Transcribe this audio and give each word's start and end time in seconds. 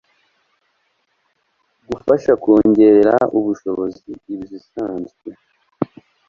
gufasha 1.87 2.31
kongerera 2.43 3.15
ubushobozi 3.37 4.11
izisanzwe 4.35 5.29